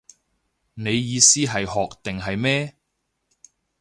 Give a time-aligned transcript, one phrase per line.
[0.73, 2.75] 你意思係學定係咩